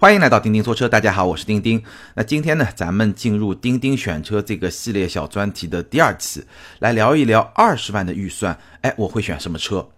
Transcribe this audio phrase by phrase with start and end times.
[0.00, 1.84] 欢迎来到钉钉说车，大家好，我是钉钉。
[2.14, 6.42] 那今天呢，咱们进入钉钉选车这个系列小专题的第二期，
[6.78, 9.90] 来聊一聊二十万的预算，哎，我会选什么车？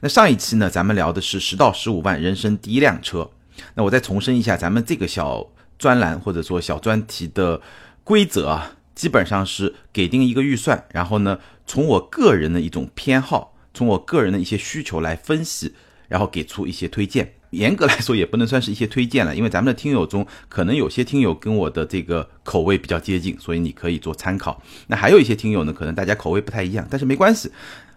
[0.00, 3.30] 那上一期呢，咱们聊的是十到十五万人生第一辆车。
[3.74, 5.46] 那我再重申一下，咱们这个小
[5.78, 7.60] 专栏或者说小专题的
[8.02, 15.74] 规则啊，基本上是给定一个预算，然后呢，从我个人的一种偏好，从我个人的一些需求来分析，
[16.08, 17.34] 然后给出一些推荐。
[17.50, 24.62] 严格来说也不能算是一些推荐了，因为咱们的听友中可能有些听友跟我的这个口味比较接近，所以你可以做参考。
[24.86, 27.50] 那还有一些听友呢，可能大家口味不太一样，但是没关系，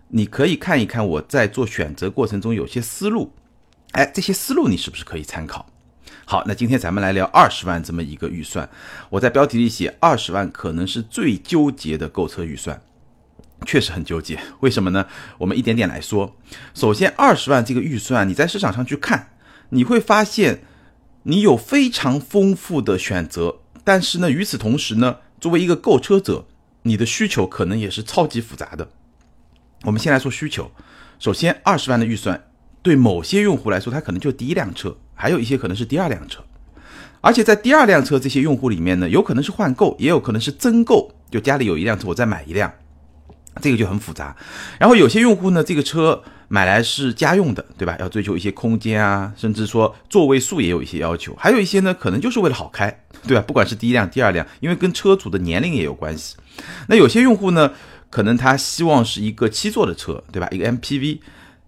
[0.10, 3.32] 你可以看一看我在做选择过程中有些思路，
[3.92, 5.68] 哎，这些思路你是不是可以参考？
[6.26, 8.68] 好，那今天咱们来聊二十万这么一个预算，
[9.10, 12.82] 我在标题里写二十万可能是最纠结的购车预算。
[13.66, 15.06] 确实很纠结，为什么呢？
[15.38, 16.36] 我们一点点来说。
[16.74, 19.30] 首先，二十万这个预算，你在市场上去看。
[19.74, 20.62] 你会发现，
[21.24, 26.46] 你有非常丰富的选择，但是呢，与此同时呢，作为一个购车者，
[26.84, 28.88] 你的需求可能也是超级复杂的。
[29.84, 30.70] 我们先来说需求，
[31.18, 32.46] 首先二十万的预算，
[32.84, 36.44] 对某些用户来说，他可能就第一辆车，还有一些可能是第二辆车，
[37.22, 42.72] 而且在第二辆车这些用户里面呢，有可能是换购，也有可能是增购，就家里有一辆车，我再买一辆。
[43.62, 44.36] 这个就很复杂，
[44.80, 47.96] 然后有些用户呢，这个车买来是家用的，对吧？
[48.00, 51.36] 要追求一些空间啊，甚至说座位数也有一些要求。
[51.36, 53.44] 还有一些呢，可能就是为了好开，对吧？
[53.46, 56.36] 不管是第一辆、第二辆，因为跟车主的年龄也有关系。
[56.88, 57.72] 那有些用户呢，
[58.10, 60.48] 可能他希望是一个七座的车，对吧？
[60.52, 61.20] 一个 MPV，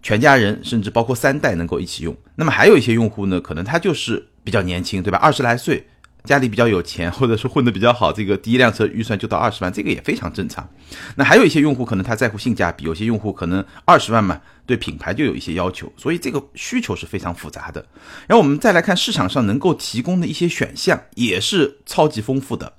[0.01, 2.15] 全家人甚至包括三代能够一起用。
[2.35, 5.17] 那么还有一些用户呢，可能他就是比较年轻，对吧？
[5.19, 5.87] 二十来岁。
[6.25, 10.67] 家里比较有钱， 或者说混得比较好，这个第一辆车预算就到二十万，这个也非常正常。
[11.15, 17.85] 那还有一些用户可能他在乎性价比，有些用户可能二十万嘛，对品牌就有一些要求，所以这个需求是非常复杂的。
[18.27, 22.73] 然后我们再来看市场上能够提供的一些选项，也是超级丰富的。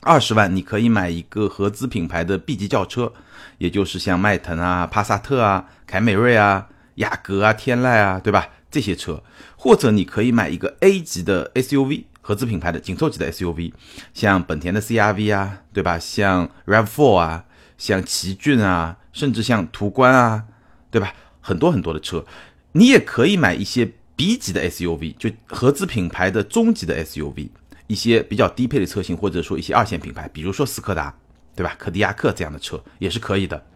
[0.00, 3.12] 二十万你可以买一个合资品牌的 B 级轿车，
[3.56, 6.66] 也就是像迈腾啊、帕萨特啊、凯美瑞啊、
[6.96, 8.48] 雅阁啊、天籁啊，对吧？
[8.70, 9.22] 这些车，
[9.56, 12.04] 或者你可以买一个 A 级的 SUV。
[12.26, 13.70] 合资品牌的紧凑级的 SUV，
[14.14, 15.98] 像本田的 CRV 啊，对吧？
[15.98, 17.44] 像 Rav4 啊，
[17.76, 20.44] 像奇骏啊，甚至像途观啊，
[20.90, 21.12] 对吧？
[21.42, 22.24] 很多很多的车，
[22.72, 27.50] 你也可以买一些 B 级的 SUV，就合资品牌的中级的 SUV，
[27.88, 31.14] 一些比较低配的车型，或者说一些二线品牌，比如说斯柯达，
[31.54, 31.76] 对吧？
[31.78, 33.66] 柯迪亚克这样的车也是可以的。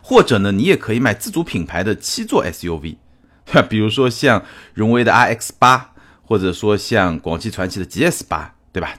[0.00, 2.98] 或者呢，你也可以买自主品牌的七座 SUV，
[3.68, 5.94] 比如说像荣威的 RX 八。
[6.26, 8.94] 或者说像广汽传祺的 GS 八，对吧？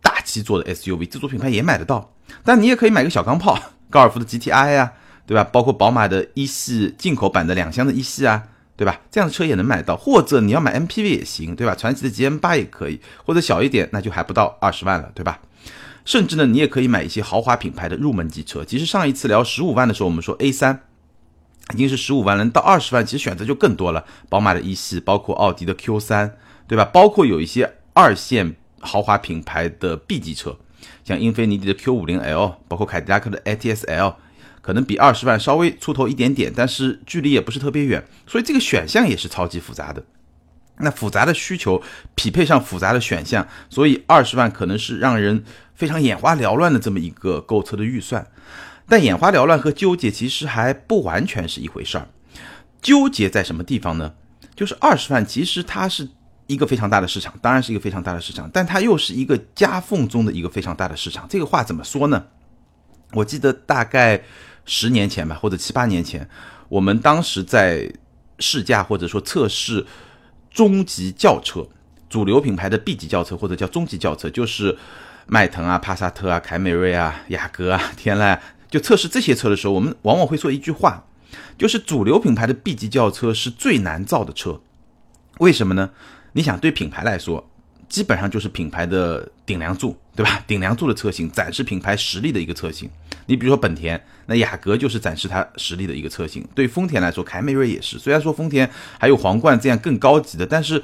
[0.00, 2.12] 大七座的 SUV，自主品牌也买得到。
[2.44, 3.58] 但你也可以买个小钢炮，
[3.90, 4.92] 高尔夫的 GTI 啊，
[5.26, 5.42] 对吧？
[5.44, 8.44] 包括宝马的一系进口版的两厢的一系啊，
[8.76, 9.00] 对吧？
[9.10, 9.96] 这样的车也能买到。
[9.96, 11.74] 或者你要买 MPV 也行，对吧？
[11.74, 15.40] 传祺的 GM 八也可以，或者小一点，那就还不到二十万了，对吧？
[16.04, 18.64] 甚至呢，你也可以买一些豪华品牌的入门级车。
[18.64, 20.80] 其实上一次聊十五万的时候，我们说 A 三
[21.74, 24.04] 已经是十五万了，到二十万其实选择就更多了。
[24.28, 26.36] 宝马的一系，包括奥迪的 Q 三。
[26.68, 26.84] 对吧？
[26.84, 30.56] 包括有一些二线豪华品牌的 B 级车，
[31.02, 34.16] 像英菲尼迪的 Q 五零 L，包括凯迪拉克的 ATS L，
[34.60, 40.04] 可能比二十万稍微出头一点点，但是距离也不是特别远，所以这个选项也是超级复杂的。
[40.80, 41.82] 那复杂的需求
[42.14, 45.42] 匹配上复杂的选项，所以二十万可能是让人
[45.74, 48.24] 非常眼花缭乱的这么一个购车的预算。
[48.86, 52.08] 但眼花缭乱和纠结其实还不完全是一回事儿。
[52.80, 54.12] 纠结在什么地方呢？
[54.54, 56.10] 就是二十万其实它是。
[56.48, 61.26] 一个非常大的市场，当然是一个非常大的市场，但它又是一个夹缝中的一个非常大的市场。
[61.28, 62.24] 这个话怎么说呢？
[63.12, 64.22] 我记得大概
[64.64, 66.28] 十年前吧，或者七八年前，
[66.68, 67.92] 我们当时在
[68.38, 69.86] 试驾或者说测试
[70.50, 71.68] 中级轿车，
[72.08, 74.76] 主流品牌的 B 级轿车或者叫中级轿车，就是
[75.26, 78.38] 迈腾啊、帕萨特啊、凯美瑞啊、雅阁啊、天籁，
[78.70, 81.04] 就测试这些车的时候，我们往往会说一句话，
[81.58, 84.62] 就是主流品牌的 B 级轿车是最难造的车，
[85.40, 85.90] 为什么呢？
[86.38, 87.44] 你想对品牌来说，
[87.88, 90.40] 基本上就是品牌的顶梁柱，对吧？
[90.46, 92.88] 顶梁柱的车型，展示品牌实力的一个车型。
[93.26, 96.46] 你比如说本田，那雅阁就是展示它实力的一个车型。
[96.54, 97.98] 对丰田来说，凯美瑞也是。
[97.98, 98.70] 虽然说丰田
[99.00, 100.80] 还有皇冠这样更高级的，但是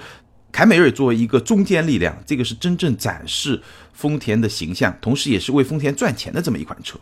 [0.51, 3.63] 凯美瑞作为一个中坚力量，这个是真正展示
[3.93, 6.99] 丰田的形象，同时也是为丰田赚钱的这么一款车。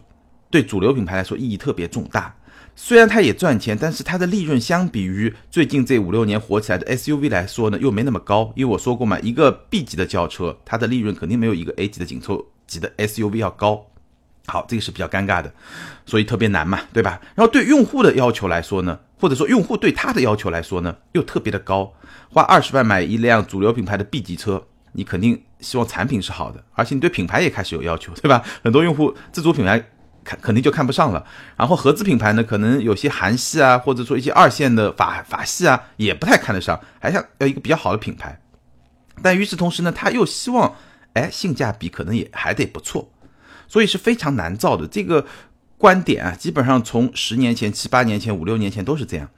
[0.51, 2.37] 对主流品牌来说，意义特别重大。
[2.75, 8.53] 虽然它也赚钱，但是它的利润相比于最近这五六年火起来的 SUV 来说呢，又没那么高。
[8.57, 13.87] 因为我说过嘛，一个 B 级的轿车，它的利润肯定没有一个 A 级的紧凑级的 SUV 要高。
[14.47, 15.53] 好，这个是比较尴尬的，
[16.05, 17.21] 所以特别难嘛，对吧？
[17.37, 21.95] 然后对用户的要求来说呢，或者说用户对它的要求来说呢，又特别的高。
[22.29, 28.43] 花二十万买一辆主流品牌的 B 级车，你肯定希望产品是好的，而且你对品牌也开始有要求，对吧？
[28.65, 29.92] 很多用户自主品牌
[30.25, 31.25] 看肯定就看不上了。
[31.57, 38.41] 然后合资品牌呢，可能有些韩系啊，或者说一些二线的法法系啊，也不太看得上，还想要一个比较好的品牌。
[39.23, 40.75] 但与此同时呢，他又希望，
[41.13, 43.11] 哎，性价比可能也还得不错。
[43.69, 45.25] 所以是非常难造的这个
[45.79, 49.29] 观点啊，基本上从十年前、七八年前、五六年前都是这样，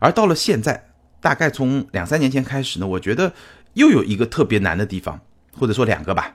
[0.00, 0.88] 而到了现在，
[1.20, 3.32] 大概从两三年前开始呢，我觉得
[3.74, 5.20] 又有一个特别难的地方，
[5.56, 6.34] 或者说两个吧，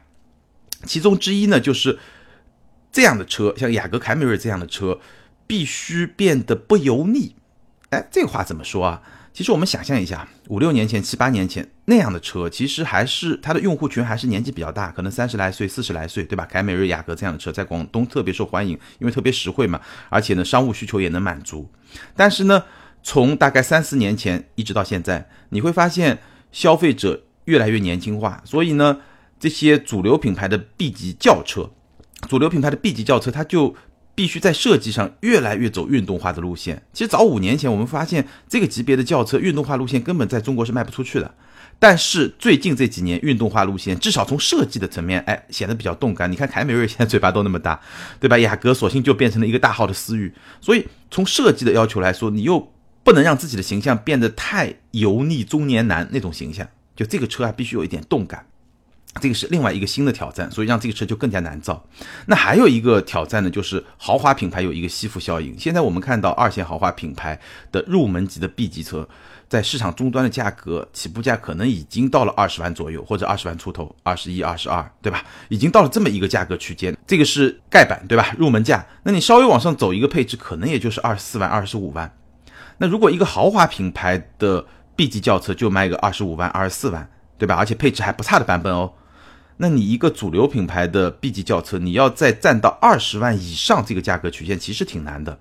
[0.86, 2.00] 其中之一呢，就是
[2.94, 5.00] 这样的车，像雅阁、凯美瑞这样的车，
[5.46, 7.36] 必须变得不油腻。
[7.90, 9.02] 哎，这个话怎么说啊？
[9.34, 16.46] 其实我们想象一下，五六年前、七八年前那样的车，其实还是它的用户群还是年纪比较大，可能三十来岁、四十来岁，对吧？
[16.46, 21.68] 凯美瑞、雅阁这样的车在广东特别受欢迎，因为特别实惠嘛，而且呢，商务需求也能满足。
[22.16, 22.64] 但是呢，
[23.02, 26.20] 从大概三四年前一直到现在，你会发现
[26.52, 29.00] 消费者越来越年轻化，所以呢，
[29.40, 31.72] 这些主流品牌的 B 级轿车，
[32.28, 33.76] 主流品牌的 B 级轿车，它就。
[34.16, 36.84] 必须在设计上越来越走运动化的路线。
[36.94, 41.34] 其实早五年前，我们发现这个级别的轿车运动化路线根本在中国是卖不出去的。
[41.80, 46.32] 但是最近这几年，运动化路线至少从设计的层面，哎，显得比较动感。
[46.32, 47.82] 你看凯美瑞现在嘴巴都那么大，
[48.20, 48.38] 对吧？
[48.38, 50.32] 雅阁索性就变成了一个大号的思域。
[50.62, 52.72] 所以从设计的要求来说，你又
[53.04, 56.68] 不能让自己的形象变得太油腻中年男那种形象。
[56.96, 58.46] 就这个车啊，必须有一点动感。
[59.22, 61.84] 这个是另外一个新的挑战，所以让这个车就更加难造。
[62.26, 65.58] 那还有一个挑战呢，就是豪华品牌有一个吸附效应。
[65.58, 67.40] 现在我们看到二线豪华品牌
[67.72, 69.08] 的入门级的 B 级车，
[69.48, 75.24] 在市场终端的价格起步价可能已经到了二十万左右，或者二十万出头，二十一、二十二，对吧？
[75.48, 76.98] 已经到了这么一个价格区间。
[77.06, 78.34] 这个是盖板，对吧？
[78.38, 78.84] 入门价。
[79.04, 82.12] 那你稍微往上走一个配置，可能也就是二十四万、二十五万。
[82.80, 84.66] 那如果一个豪华品牌的
[84.96, 87.08] B 级轿车就卖个二十五万、二十四万，
[87.38, 87.56] 对吧？
[87.56, 88.92] 而且配置还不差的版本哦。
[89.64, 95.40] 那你一个主流品牌的 B 级轿车，你要再占到二十万以上这个价格曲线，其实挺难的，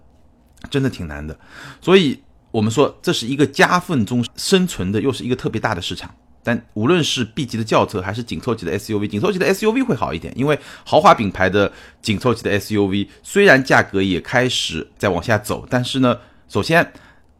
[0.71, 1.37] 真的挺难的。
[1.81, 2.23] 所以，
[2.53, 6.15] 我们说这是一个夹缝中生存的，又是一个特别大的市场。
[6.45, 16.17] 但无论是 B 级的轿车，还是紧凑级的 SUV，紧凑级的 SUV 会好一点，因为豪华品牌的紧凑级的 SUV 虽然价格也开始在往下走，但是呢，
[16.49, 16.93] 首先。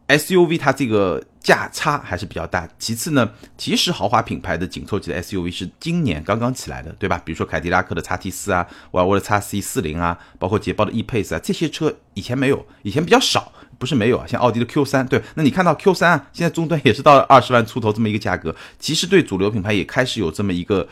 [0.05, 2.67] SUV 它这个价差还是比较大。
[2.79, 7.21] 其次呢，其实豪华品牌的紧凑级的 SUV 是今年刚刚起来的，对吧？
[7.25, 14.25] 比如说凯迪拉克的 x T 四啊，沃尔沃的 x C 四零啊，包括捷豹的 E-Pace 啊，这些车以前没有，以前比较少，不是没有啊。
[14.25, 20.87] 像奥迪的 Q 三，对，那你看到 Q 三啊，现在终端也是到二十万出头这么一个价格，其实对主流品牌也开始有这么一个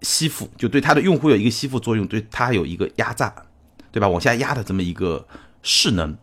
[0.00, 3.34] 吸附，就对它的用户有一个吸附作用，对它有一个压榨，
[3.92, 4.08] 对吧？
[4.08, 5.26] 往下压的这么一个
[5.62, 6.16] 势能。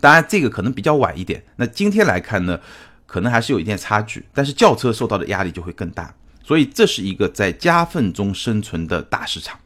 [0.00, 1.42] 当然，这个可能比较晚一点。
[1.56, 2.60] 那今天来看呢，
[3.06, 4.26] 可能还是有一点差距。
[4.34, 9.58] 但是轿车受到的压力就会更大，所以这是一个在夹缝中生存的大市场，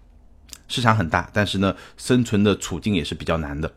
[0.68, 3.72] 市场很大，但是呢，生存的处境也是比较难的。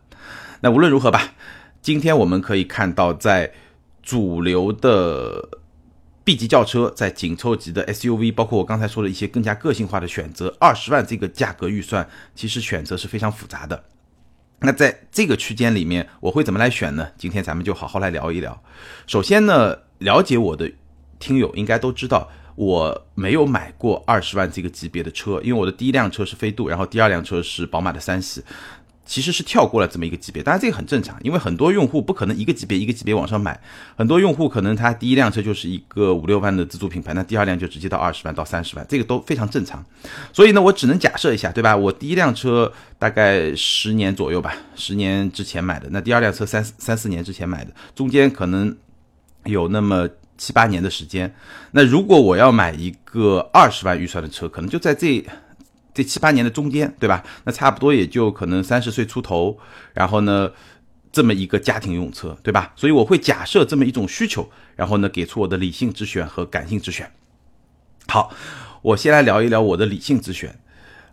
[0.59, 1.33] 那无论如何吧，
[1.81, 3.51] 今天我们可以看到，在
[4.03, 5.49] 主流的
[6.23, 13.83] B 级轿车，在紧凑级的 SUV，包括我刚才说的一些更加个性化的选择，二十万这个价格预算，其实选择是非常复杂的。
[14.63, 17.09] 那在这个区间里面，我会怎么来选呢？
[17.17, 18.63] 今天咱们就好好来聊一聊。
[19.07, 20.71] 首先呢，了解我的
[21.19, 28.43] 听友应该都知道，我没有买过二十万这个级别的车，因为我的第一辆车是飞度，然后第二辆车是宝马的三系。
[29.11, 33.59] 其实是跳过了这么一个级别，当然这个很正常，因为很多用户不可能一个级别一个级别往上买，
[33.97, 39.83] 很多用户可能他第一辆车就是一个五六万的自主品牌，那第二辆就直接到二十万到三十万，这个都非常正常。
[40.31, 41.75] 所以呢，我只能假设一下，对吧？
[41.75, 48.73] 我第一辆车大概十年左右吧，十年之前买的，那第二辆车三三四年之前买的，中间可能
[49.43, 51.35] 有那么七八年的时间。
[51.71, 55.21] 那如果我要买一个二十万预算的车，可能就在这。
[55.93, 57.23] 这七八年的中间，对吧？
[57.43, 59.57] 那差不多也就可能三十岁出头，
[59.93, 60.51] 然后呢，
[61.11, 62.73] 这么一个家庭用车，对吧？
[62.75, 67.11] 所以我会假设这么一种需求，然后呢，给出我的理性之选和感性之选。
[68.07, 68.33] 好，
[68.81, 70.59] 我先来聊一聊我的理性之选。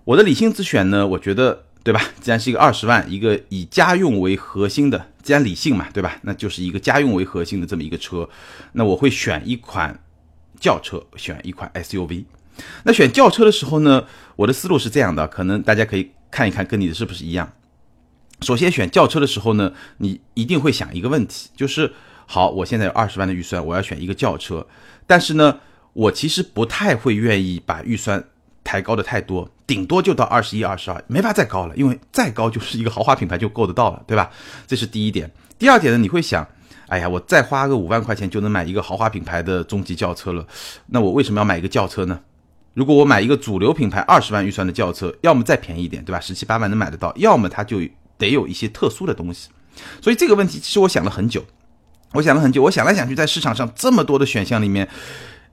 [0.04, 2.00] 我的理性之选呢，我觉得，对吧？
[2.20, 6.18] 既然是一个二十万，一个以家用为核心的，既然理性嘛，对吧？
[6.22, 8.28] 那就是一个家用为核心的这么一个车，
[8.72, 9.98] 那我会选一款
[10.58, 12.24] 轿车，选一款 SUV。
[12.84, 14.04] 那选轿车的时候呢，
[14.36, 17.52] 我的思路是这样的，可能大家可以看一看，跟你的是不是一样。
[18.40, 21.92] 首先选轿车的时候呢，你一定会想一个问题，就是
[22.26, 24.66] 好，我现在有二十万的预算，我要选一个轿车，
[25.06, 25.60] 但是呢，
[25.92, 28.24] 我其实不太会愿意把预算。
[28.64, 34.30] 抬高的太多，顶多就到二十一、二十二，没法再高了，因为再高就是一个豪华品牌就够得到了，对吧？
[34.66, 35.30] 这是第一点。
[35.58, 36.46] 第二点呢，你会想，
[36.88, 40.46] 哎呀，我再花个五万块钱就能买一个豪华品牌的中级轿车了，
[40.88, 42.20] 那我为什么要买一个轿车呢？
[42.78, 46.20] 如果我买一个主流品牌二十万预算的轿车，要么再便宜一点，对吧？
[46.20, 47.80] 十七八万能买得到，要么它就
[48.16, 49.48] 得有一些特殊的东西。
[50.00, 51.44] 所以这个问题其实我想了很久，
[52.12, 54.88] 我想了很久，我想来想去，在市场上这么多的选项里面，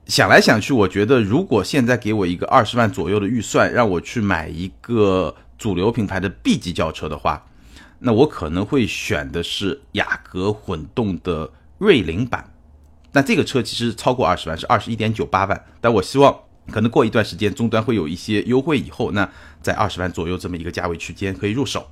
[0.06, 7.44] 想来想去，我觉得如果现在给我一个二十万左右的预算，让我去买一个主流品牌的 B 级轿车的话，
[7.98, 12.52] 那我可能会选的是雅阁混动的锐灵版。
[13.10, 16.32] 但这个车其实超过二十万，是二十一点九八万，但我希望。
[16.70, 19.28] 可能过一段时间终端会有一些优惠，以后那
[19.62, 21.88] 在二十万左右这么一个价位区间可以入手。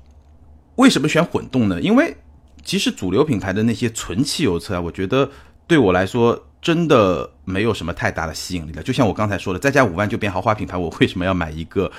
[0.77, 1.81] 为什么选混动呢？
[1.81, 2.17] 因为
[2.65, 5.31] 其实主流品牌的那些纯汽油车啊，我觉得
[5.67, 8.83] 对我来说真的没有什么太大的吸引力了。
[8.83, 11.91] 就像我刚才说的，再加五万就变豪华品牌，我为什么要买一个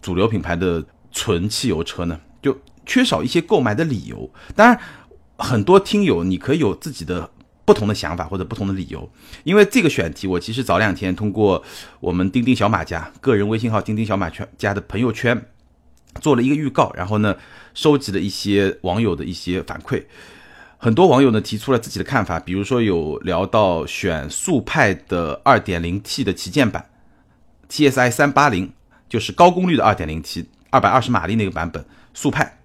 [0.00, 2.18] 主流品牌的纯汽油车呢？
[2.40, 4.30] 就缺少一些购买的理由。
[4.56, 4.80] 当然，
[5.36, 7.30] 很多听友你可以有自己的。
[7.64, 9.10] 不同的想法或者不同的理由，
[9.42, 11.62] 因为这个选题，我其实早两天通过
[12.00, 15.46] 我们钉钉小马家个人微信号钉钉小马圈家的朋友圈
[16.20, 17.36] 做了一个预告，然后呢，
[17.72, 20.04] 收集了一些网友的一些反馈，
[20.76, 26.90] 很多网友呢提出了自己的看法，比如说有聊到选速派的 2.0T 的旗舰版
[27.70, 28.72] ，TSI 三八零
[29.08, 32.58] 就是高功率的 2.0T，二百二十马力那个版本，速派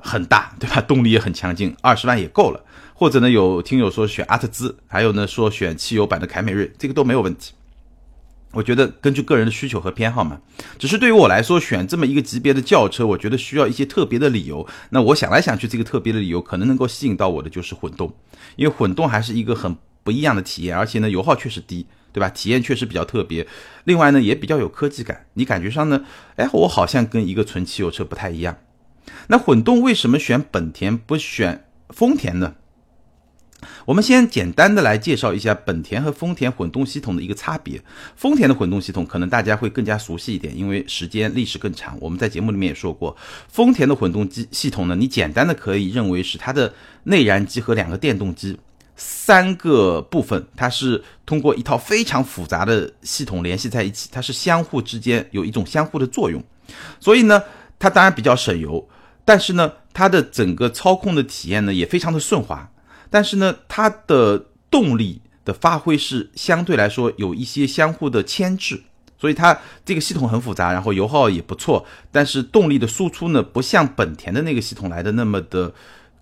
[0.00, 0.80] 很大，对吧？
[0.80, 2.64] 动力也很强劲，二十万也够了。
[3.00, 7.54] 或者呢，有听友说选阿特兹，还有呢说选汽油版的凯美瑞，这个都没有问题。
[8.52, 10.38] 我觉得根据个人的需求和偏好嘛，
[10.78, 14.68] 只是对于我来说，选这么一个级别的轿车，我觉得需要一些特别的理由。
[14.90, 18.14] 那我想来想去，这个特别的理由可能能够吸引到我的就是混动，
[18.56, 22.28] 因为混动还是一个很不一样的体验，而且呢油耗确实低，对吧？
[22.28, 23.46] 体验确实比较特别。
[23.84, 26.04] 另外呢也比较有科技感，你感觉上呢，
[26.36, 28.58] 哎，我好像跟一个纯汽油车不太一样。
[29.28, 32.56] 那混动为什么选本田不选丰田呢？
[33.84, 37.80] 我们先简单的来介绍一下本田和丰田混动系统的一个差别。
[38.16, 41.96] 丰田的混动系统可能大家会更加熟悉一点，因为时间历史更长。
[42.00, 43.16] 我们在节目里面也说过，
[43.48, 46.72] 丰田的混动机系统呢，你简单的可以认为是它的
[47.04, 48.58] 内燃机和两个电动机
[48.96, 56.42] 三个部分，它是通过一套非常复杂的系统联系在一起，它是相互之间有一种相互的作用。
[56.98, 57.42] 所以呢，
[57.78, 58.88] 它当然比较省油，
[59.24, 62.70] 但是呢，它的整个操控的体验呢也非常的顺滑。
[63.10, 68.80] 但是呢，它的动力的发挥是相对来说有一些相互的牵制，
[69.18, 75.74] 所以它这个系统很复杂，然后油耗也不错，但是动力的输出呢，不像本田的那个系统来的那么的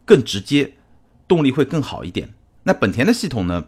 [0.07, 0.73] 更直接，
[1.28, 2.33] 动力会更好一点。
[2.62, 3.66] 那本田的系统呢，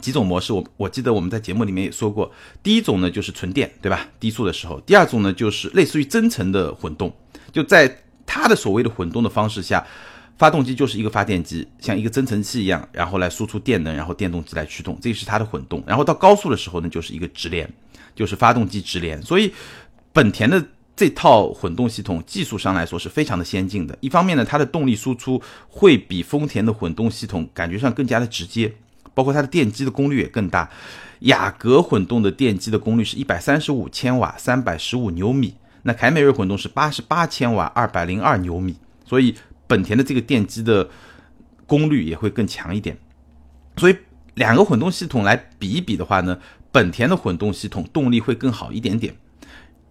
[0.00, 4.08] 几种模式，我我记得我们在节目里面也说过，第一种呢就是纯电，对吧？
[4.18, 7.14] 低速的时候，第二种呢就是类似于增程的混动，
[7.52, 9.86] 就在它的所谓的混动的方式下。
[10.36, 15.80] 发动机就是一个发电机，像一个增程器一样，然后来输出电能，然后电动机来驱动，这是它的混动。
[15.86, 17.70] 然后到高速的时候呢，就是一个直连，
[18.16, 19.22] 就是发动机直连。
[19.22, 19.52] 所以，
[20.12, 20.60] 本田的
[20.96, 23.96] 这套混动系统技术上来说是非常的先进的。
[24.00, 28.72] 一方面呢，它的动力输出会比丰田的混动系统感觉上更加的直接，
[29.14, 30.68] 包括它的电机的功率也更大。
[31.20, 35.54] 雅阁混动的电机的功率是一百三十五千瓦，三百十五牛米。
[35.82, 38.74] 那凯美瑞混动是八十八千瓦，二百零二牛米。
[39.06, 39.32] 所以。
[39.66, 40.88] 本田的这个电机的
[41.66, 42.98] 功率也会更强一点，
[43.76, 43.96] 所以
[44.34, 46.38] 两个混动系统来比一比的话呢，
[46.70, 49.16] 本田的混动系统动力会更好一点点，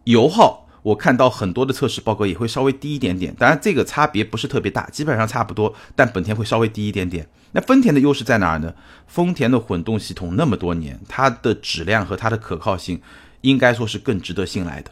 [0.03, 7.27] 油耗我看到很多的测试报告也会稍微低一点点，当然这个差别不是特别大，基本上差不多，但本田会稍微低一点点。
[7.53, 8.74] 那丰田的优势在哪儿呢？
[9.08, 13.01] 丰田的混动系统那么多年，它的质量和它的可靠性
[13.42, 14.92] 应该说是更值得信赖的，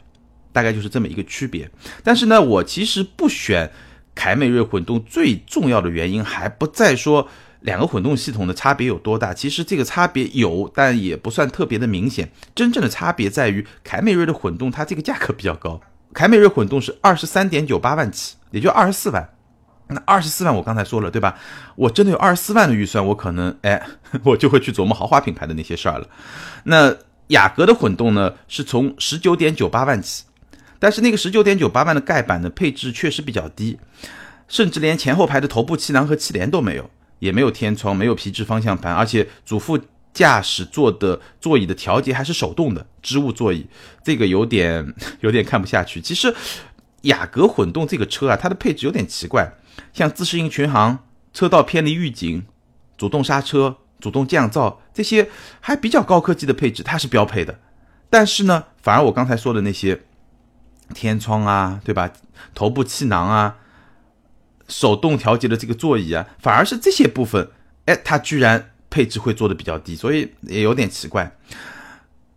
[0.51, 1.69] 大概就是这么一个区别。
[2.03, 3.71] 但是呢，我其实不选。
[4.13, 7.27] 凯美瑞混动最重要的原因还不在说
[7.61, 12.31] 两个混动系统的差别有多大，其实这个差别有，但也不算特别的明显。
[12.53, 15.79] 真正的差别在于凯美瑞的混动，它这个价格比较高。
[16.13, 19.29] 凯美瑞混动是二十三点九八万起，也就二十四万。
[19.87, 21.37] 那二十四万我刚才说了对吧？
[21.75, 23.81] 我真的有二十四万的预算，我可能哎，
[24.23, 26.07] 我就会去琢磨豪华品牌的那些事儿了。
[26.63, 26.95] 那
[27.27, 30.23] 雅阁的混动呢，是从十九点九八万起。
[30.81, 33.77] 但是那个十九点九八万的盖板的配置确实比较低，
[34.47, 39.79] 甚至连前后排的头部气囊和气帘都没有，也没有天窗，没有皮质方向盘，而且主副
[40.11, 43.67] 驾驶座的座椅的调节还是手动的织物座椅，
[44.03, 46.01] 这个有点 有点看不下去。
[46.01, 46.33] 其实
[47.03, 49.53] 雅阁混动这个车啊，它的配置有点奇怪，
[49.93, 52.43] 像自适应巡航、车道偏离预警、
[52.97, 57.59] 主动刹车、主动降噪这些还比较高科技的配置，它是标配的。
[58.09, 60.01] 但是呢，反而我刚才说的那些
[60.91, 62.11] 天窗啊，对吧？
[62.53, 63.57] 头部气囊啊，
[64.67, 67.49] 手动调节的这个座椅啊，反而是这些部分，
[67.85, 71.31] 哎，它居然配置会做的比较低，所以也有点奇怪。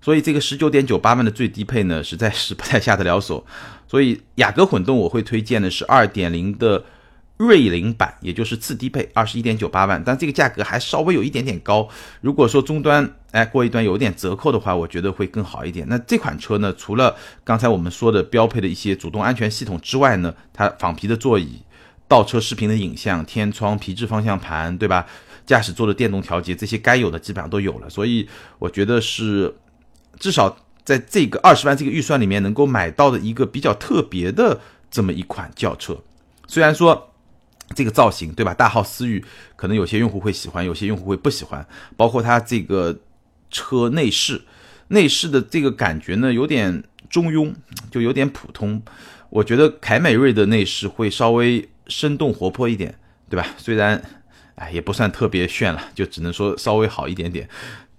[0.00, 3.46] 所以这个十九点九八万的最低配呢，实在是不太下得了手。
[3.86, 6.84] 所以雅阁混动我会推荐的是二点零的。
[7.36, 11.88] 锐领版，也就是次低配，二十一点九八万，但这个价格还稍微有一点点高。
[12.20, 15.84] 如果说终端，哎，过一段有点折扣的话，我觉得会更好一点。
[15.88, 21.60] 那这款车呢，除了刚才我们说的标配的一些主动安全系统之外呢，它仿皮的座椅、
[22.06, 25.04] 倒车视频的影像、天窗、皮质方向盘，对吧？
[25.44, 27.90] 驾驶座的电动调节，这些该有的基本上都有了。
[27.90, 28.28] 所以
[28.60, 29.52] 我觉得是
[30.20, 35.98] 至少在这个二十万这个预算里面能够买到的一个比较特别的这么一款轿车。
[36.46, 37.10] 虽然说。
[37.74, 38.52] 这个造型对吧？
[38.52, 39.24] 大号思域
[39.56, 41.66] 可能有些用户会喜欢，有些用户会不喜欢。
[41.96, 43.00] 包括它这个
[43.50, 44.42] 车内饰，
[44.88, 47.54] 内饰的这个感觉呢，有点中庸，
[47.90, 48.82] 就有点普通。
[49.30, 52.94] 我觉得凯美瑞的内饰会稍微生动活泼一点，
[53.30, 53.46] 对吧？
[53.56, 54.00] 虽然
[54.56, 57.48] 哎也不算特别炫了，就只能说稍微好一点点。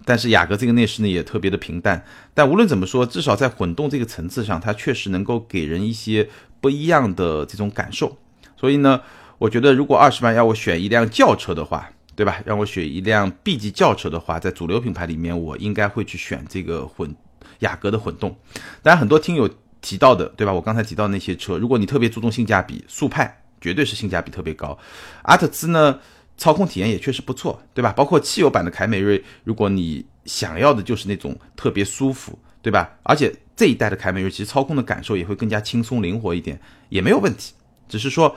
[0.04, 2.04] 但是雅阁这个内饰呢也特别的平淡。
[2.32, 6.28] 但无论怎么说，至少在混动这个层次上，它确实能够给人一些
[6.60, 8.16] 不一样的这种感受。
[8.56, 9.02] 所以呢。
[9.38, 12.40] 我觉得，如果二十万要我选一辆轿车的话，对吧？
[12.46, 17.14] 让我选一辆 B 级轿车的话，在主流品牌里面，我应该会去选这个混
[17.58, 18.34] 雅阁的混动。
[18.82, 19.46] 当然，很多听友
[19.82, 20.52] 提到的，对吧？
[20.54, 24.78] 我刚才提到那些车，如果你特别注重性价比，速派绝对是性价比特别高。
[25.24, 26.00] 阿特兹呢，
[26.38, 27.92] 操控体验也确实不错，对吧？
[27.92, 32.96] 包括汽油版的凯美瑞，如果你想要的就是那种特别舒服，对吧？
[33.02, 37.52] 而且这一代的凯美瑞其实操控的感受也会更加轻松灵活一点，也没有问题。
[37.86, 38.34] 只是说。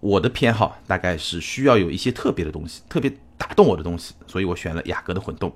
[0.00, 5.54] 我的偏好大概是需要有一些特别的东西，特别打动我的东西，所以我选了雅阁的混动。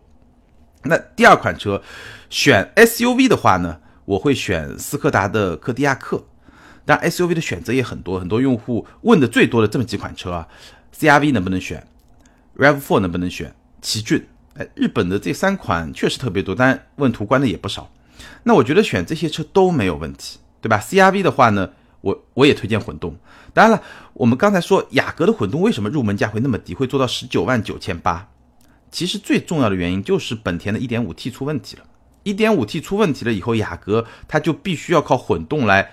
[0.82, 1.82] 那第二款车
[2.28, 6.22] 选 SUV 的话呢，我会选斯柯达的柯迪亚克。
[6.86, 10.46] 但 SUV 的选择也很多，很多用户问的最多的这么几款车啊
[10.94, 11.86] ，CRV 能不能选
[12.58, 13.54] ？RAV4 能不能选？
[13.80, 14.26] 奇骏？
[14.56, 17.90] 哎，日本的这三款确实特别多，但问途观的也不少。
[18.42, 21.70] 那我觉得选这些车都没有问题，对吧？CRV 的话呢？
[22.04, 23.16] 我我也推荐混动。
[23.54, 28.28] 当然了，我们刚才说雅阁的混动为什么入门价会那么低，会做到十九万九千八？
[28.90, 31.84] 其实最重要的原因就是本田的 1.5T 出问题了。
[32.24, 35.90] 1.5T 出问题了以后，雅阁它就必须要靠混动来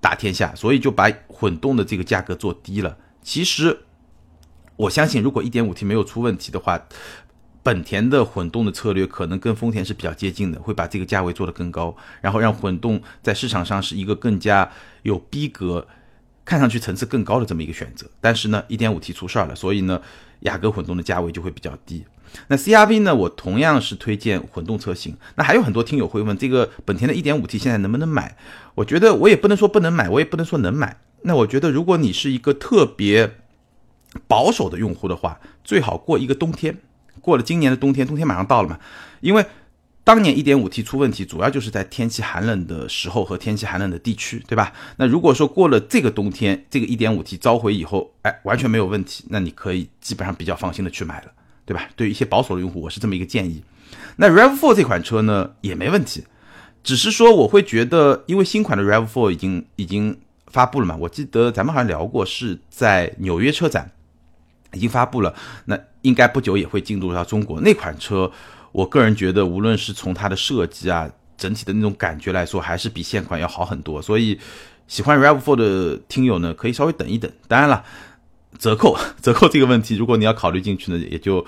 [0.00, 2.96] 打天下，所以就把混动的这个价格做低了。
[3.22, 3.84] 其实
[4.76, 6.80] 我相信，如果 1.5T 没有出问题的话，
[7.62, 14.68] 本田的混动的策略可能跟丰田是比较接近的，会把这个价位做得更高，然后让混动在市场上是一个更加
[15.02, 15.86] 有逼格、
[16.44, 18.06] 看上去层次更高的这么一个选择。
[18.20, 20.02] 但是呢，1.5T 出事儿了，所以呢，
[20.40, 22.04] 雅阁混动的价位就会比较低。
[22.48, 25.16] 那 CRV 呢，我同样是推荐混动车型。
[25.36, 28.36] 那还有很多听友会问，这个本田的 1.5T 现在能不能买？
[28.74, 30.98] 我觉得我也不能说不能买，我也不能说能买。
[31.22, 33.36] 那我觉得，如果你是一个特别
[34.26, 36.78] 保守的用户的话，最好过一个冬天。
[37.22, 38.78] 过了今年的冬天，冬天马上到了嘛？
[39.20, 39.46] 因为
[40.04, 44.72] 当年 1.5T 出问题，主要就是在天气寒冷的时候和天气寒冷的地区，对吧？
[44.96, 51.30] 那如果说过了这个冬天，这个 1.5T 召回以后，哎，完全没有问题，那你可以基本上比较放心的去买了，
[51.64, 51.88] 对吧？
[51.94, 53.62] 对于一些保守的用户，我是这么一个建议。
[54.16, 56.24] 那 Rav4 这款车呢，也没问题，
[56.82, 63.92] 只是说我会觉得，因为新款的 Rav4 已经已经发布了嘛，我记得咱们好像聊过，是在纽约车展。
[64.74, 65.34] 已经发布了，
[65.66, 67.60] 那应该不久也会进入到中国。
[67.60, 68.30] 那款车，
[68.70, 74.00] 我个人觉得，无论是从它的设计啊，整体的那种感觉来说，还是比现款要好很多。
[74.02, 74.38] 所以，
[74.86, 77.30] 喜欢 Rav4 的听友呢，可以稍微等一等。
[77.48, 77.84] 当然了，
[78.58, 81.44] 折扣折扣这个问题，如果你要考虑进去呢，也就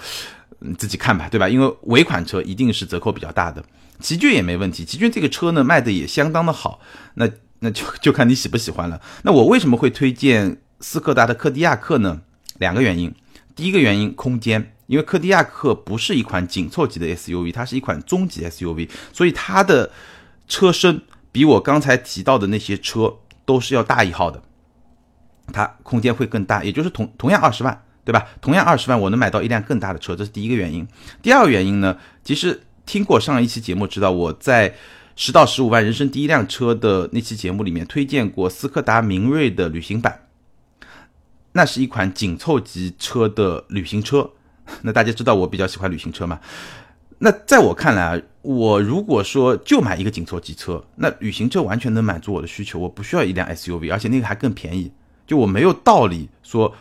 [0.60, 1.48] 你自己看吧，对吧？
[1.48, 3.62] 因为尾款车一定是折扣比较大的。
[4.00, 6.80] 奇骏也没问题，奇骏这个车呢卖的也相当的好，
[7.14, 7.28] 那
[7.60, 9.00] 那就就看你喜不喜欢了。
[9.22, 12.20] 那我为什么会推荐斯柯达的柯迪亚克呢？
[12.58, 13.12] 两个原因，
[13.54, 19.90] 第一个原因空间，因为柯迪亚克不是一款紧凑级的 SUV，它是一款中级 SUV，所以它的
[20.48, 24.42] 车身比我刚才提到的那些车都是要大一号的，
[25.52, 28.26] 它空间会更大，也就是同同样二十万，对吧？
[28.40, 30.86] 同样二十万，我能买到一辆更大的车，这是第一个原因。
[31.22, 34.74] 第二个原因呢，其实听过上一期节目知道，我在
[35.16, 40.23] 十到十五万人生第一辆车的那期节目里面推荐过斯柯达明锐的旅行版。
[41.54, 44.30] 那是一款紧凑级车的旅行车，
[44.82, 46.38] 那大家知道我比较喜欢旅行车嘛？
[47.18, 54.92] 那在我看来啊，我如果说就买一个紧凑级车，那旅行车完全能满足我的需求，我不需要一辆 SUV，而且那个还更便宜。
[55.26, 56.74] 就我没有道理说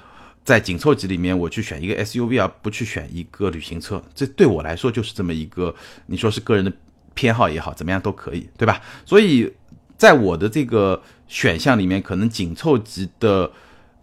[0.43, 5.73] 在紧凑级里面我去选一个 SUV 而不去选一个旅行车，这对我来说就是这么一个，
[6.07, 6.73] 你说是个人的
[7.13, 8.81] 偏好也好，怎么样都可以，对吧？
[9.05, 9.53] 所以
[9.97, 13.49] 在我的这个选项里面，可能紧凑级的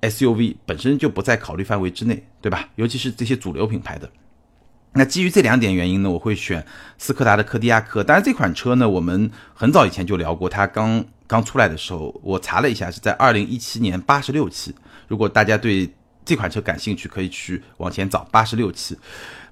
[0.02, 2.68] SUV 本身就不在考虑范围之内，对吧？
[2.76, 4.10] 尤其是这些主流品牌的。
[4.92, 6.66] 那基于这两点原因呢，我会选
[6.98, 8.02] 斯柯达的柯迪亚克。
[8.02, 14.74] 当然，这款车呢，我们很早以前就聊过，它刚刚出来的时候，我查了一下，是在二零一七年八十六期。
[15.06, 15.88] 如果大家对
[16.24, 18.98] 这款车感兴趣，可以去往前找八十六期，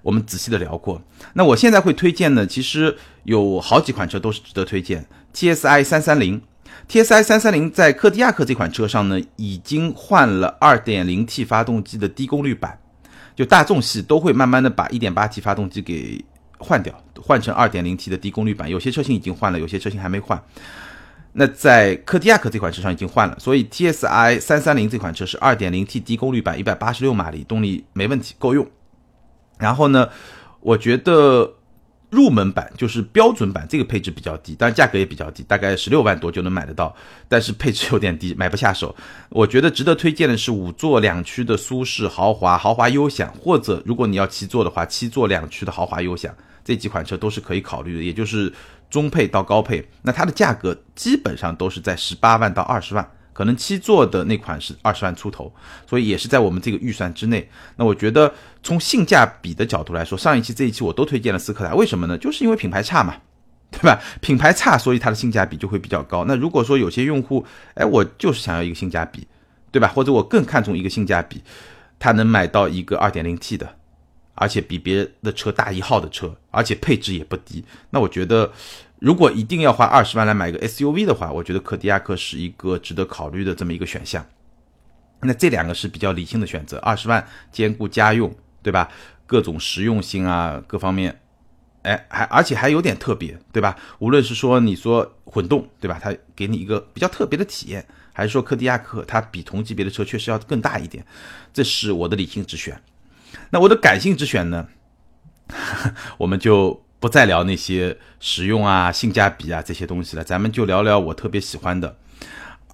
[0.03, 1.01] 我们仔细的聊过。
[1.35, 5.07] 那我现在会推荐呢，其实有好几款车都是值得推荐。
[5.33, 6.43] T S I 三三零
[6.89, 12.77] ，T S I 三三零在柯迪亚克这款车上呢，已经换了二点零 T 发动机的低功率版。
[13.37, 16.25] 就大众系都会慢慢的把 1.8T 发动机给
[16.59, 18.69] 换掉，换成 2.0T 的低功率版。
[18.69, 20.43] 有些车型已经换了，有些车型还没换。
[21.35, 28.67] 那在柯迪亚克这款车上已经换了，所以 TSI 330这款车是 2.0T 低功率版，186马力，动力没问题，够用。
[29.59, 30.09] 然后呢，
[30.59, 31.58] 我觉得。
[32.11, 36.95] 入门版就是标准版，这个配置比较低，当然价格也比较低，大概十六万多就能买得到，
[37.29, 38.95] 但是配置有点低， 买不下手。
[39.29, 48.53] 我觉得值得推荐的是五座两驱的舒适豪华、豪华优享，或者如果你要七座的话，七座两驱的豪华优享，这几款车都是可以考虑的，也就是
[48.89, 53.07] 中配到高配，那它的价格基本上都是在十八万到二十万。
[53.35, 55.55] 可能七座的那款是二十万出头，
[55.89, 57.49] 所以也是在我们这个预算之内。
[57.77, 58.35] 那我觉得
[58.69, 62.19] 从性价比的角度来说，上一期这一期我都推荐了斯柯达，为什么呢？
[62.19, 63.17] 就是因为品牌差嘛，
[63.71, 63.99] 对吧？
[64.21, 66.27] 品牌差，所以它的性价比就会比较高。
[66.27, 69.27] 那如果说有些用户，哎，我就是想要一个性价比，
[69.73, 69.89] 对吧？
[69.89, 71.43] 或者我更看重一个性价比，
[71.99, 73.77] 他能买到一个二点零 T 的，
[74.35, 78.53] 而且比别的车大一号的车，而且配置也不低，那我觉得。
[78.99, 84.27] 如果一定要花二十万来买一个 SUV 的话，我觉得柯迪亚克是一个值得考虑的这么一个选项。
[85.23, 88.89] 那这两个是比较理性的选择，二十万兼顾家用，对吧？
[89.27, 91.21] 各种实用性啊，各方面，
[91.83, 93.77] 哎，还而且还有点特别，对吧？
[93.99, 95.99] 无论是说你说混动，对吧？
[96.03, 101.05] 它给你一个比较特别的体验，还是说柯迪亚克它比同级别的车确实要更大一点，
[101.53, 102.81] 这是我的理性之选。
[103.51, 104.69] 那我的感性之选呢？
[106.19, 106.83] 我们就。
[107.01, 111.97] 不再聊那些实用啊、性价比啊这些东西了，咱们就聊聊我特别喜欢的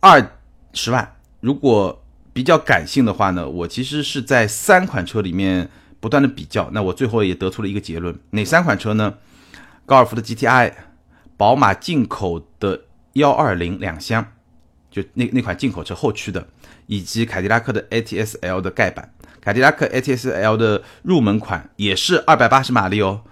[0.00, 0.38] 二
[0.72, 1.16] 十万。
[1.40, 2.02] 如果
[2.34, 5.70] 比较感性的话呢，我其实是在三款车里面
[6.00, 9.14] 不断的比较，那我最后也得出了一个结论：哪三款车呢？
[9.86, 10.72] 高尔夫的 GTI、
[11.38, 12.82] 宝马进口的
[13.14, 14.32] 幺二零两厢，
[14.90, 16.46] 就那那款进口车后驱的，
[16.86, 19.10] 以及凯迪拉克的 ATS L 的盖板。
[19.40, 23.22] 凯迪拉克 ATS L 的入门款也是二百八十马力哦。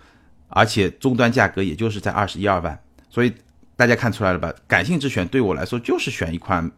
[0.54, 3.32] 而且终端价格也就是在二十一二万，所以
[3.74, 4.52] 大家看出来了吧？
[4.68, 6.70] 感性之选对我来说就是选一款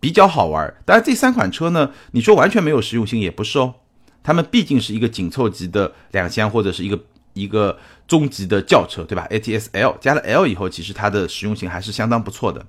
[0.00, 0.72] 比较好玩。
[0.84, 3.74] 当然，这三款车呢，你说完全没有实用性也不是哦。
[4.22, 6.98] 它们毕竟是一个紧凑级的两厢或者是一个
[7.32, 12.64] 一个中级的轿车，对吧？ATS L 加了 L 以后，其实它的实用性还是相当不错的。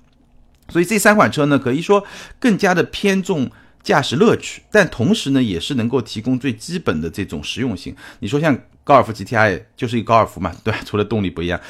[0.69, 2.05] 所以这三款车呢，可以说
[2.39, 3.49] 更加的偏重
[3.83, 7.95] 驾驶乐趣，但同时呢，也是能够提供最基本的这种实用性。
[8.19, 8.57] 你说像。
[8.81, 10.79] 高尔夫 GTI 就是一个高尔夫嘛，对吧？
[10.83, 11.61] 除了动力不一样，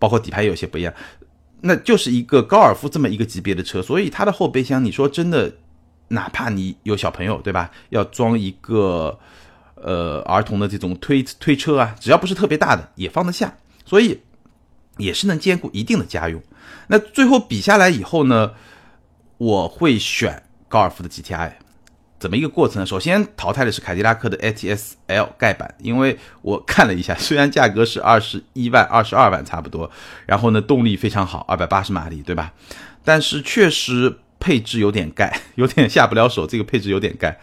[0.00, 0.92] 包括底盘有些不一样，
[1.62, 5.52] 那就是一个高尔夫这么一个级别的车，所以它的后备箱，你说真的，
[6.08, 7.70] 哪怕你有小朋友，对吧？
[7.90, 9.18] 要装一个
[9.74, 14.20] 呃儿童的这种推推车啊，只要不是特别大的，也放得下，所以
[14.96, 16.42] 也是能兼顾一定的家用。
[16.88, 18.52] 那最后比下来以后呢，
[19.38, 21.52] 我会选高尔夫的 GTI。
[22.20, 22.84] 怎么一个过程？
[22.84, 29.90] 首先淘汰的是凯迪拉克的 ATS L 盖板，因为我看了一下， 虽然价格是二十一万、二十二万差不多，
[30.26, 32.52] 然后呢动力非常好，二百八十马力，对吧？
[33.02, 37.40] 但是确实配置有点盖， 有点下不了手，这个配置有点盖，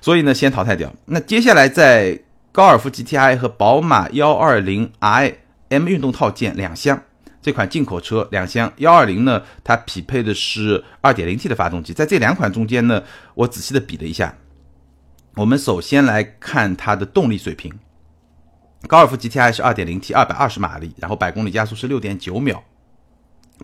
[0.00, 0.92] 所以呢先淘汰掉。
[1.04, 5.34] 那接下来在高尔夫 GTI 和宝马幺二零 i
[5.68, 7.00] M 运动套件两厢。
[7.46, 11.92] 这款进口车两厢幺二零呢，它匹配的是二点零 T 的发动机。
[11.92, 13.00] 在这两款中间呢，
[13.34, 14.36] 我仔细的比了一下。
[15.36, 17.72] 我们首先来看它的动力水平，
[18.88, 22.64] 高尔夫 GTI 是二点零 T，二百二十马力，然后百公里加速是六点九秒。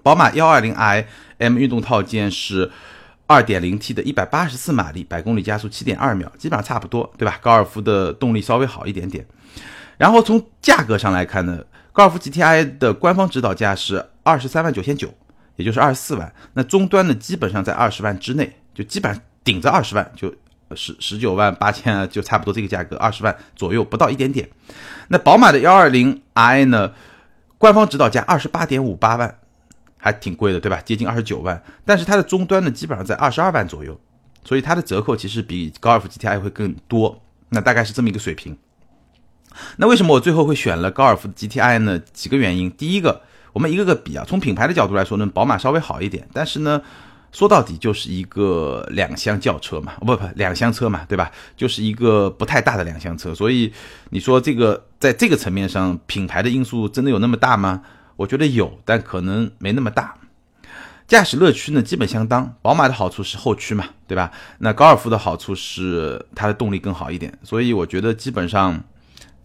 [0.05, 1.05] 宝马幺二零 i
[1.39, 2.71] M 运动套件是
[3.27, 7.37] 二点零 T 的，一百八十四马力，百公里加速七点二秒，基本上差不多，对吧？
[7.43, 9.27] 高尔夫的动力稍微好一点点。
[9.99, 11.65] 然后从价格上来看呢？
[11.93, 15.13] 高尔夫 GTI 的官方指导价是二十三万九千九，
[15.57, 16.33] 也就是二十四万。
[16.55, 20.35] 那终端呢，基本上在二十万之内，就基本上顶着二十万，就
[20.75, 24.49] 十十九万八千啊，就差不多这个价格，二十万左右不到一点点。
[25.09, 26.93] 那宝马的幺二零 i 呢，
[27.59, 29.39] 官方指导价二十八点五八万，
[29.99, 30.81] 还挺贵的，对吧？
[30.81, 31.63] 接近二十九万。
[31.85, 34.01] 但是它的终端呢，基本上在二十二万左右，
[34.43, 37.21] 所以它的折扣其实比高尔夫 GTI 会更多。
[37.51, 38.57] 那大概是这么一个水平。
[39.77, 41.99] 那为什么我最后会选了高尔夫 GTI 呢？
[42.13, 42.71] 几个原因。
[42.71, 46.81] 第一个，我们一个个比啊，从品牌的角度来说呢，宝马稍微好一点，但是呢，
[47.33, 51.31] 说到底就是一个两厢轿车嘛，不不， 两厢车嘛，对吧？
[51.57, 53.73] 就是一个不太大的两厢车，所以
[54.11, 57.83] 你说这个在这个层面上，品牌的因素真的有那么大吗？
[58.17, 60.15] 我觉得有，但可能没那么大。
[61.09, 62.55] 驾驶乐趣呢，基本相当。
[62.63, 64.31] 宝马的好处是后驱嘛，对吧？
[64.59, 68.83] 那高尔夫的好处是它的动力更好一点，所以我觉得基本上